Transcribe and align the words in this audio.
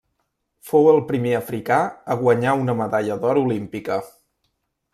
Fou 0.69 0.87
el 0.93 1.01
primer 1.11 1.33
africà 1.41 1.77
a 2.15 2.19
guanyar 2.23 2.55
una 2.63 2.77
medalla 2.81 3.21
d'or 3.25 3.41
olímpica. 3.43 3.99